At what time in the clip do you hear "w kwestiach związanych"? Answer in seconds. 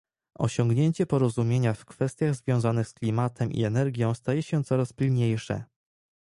1.73-2.87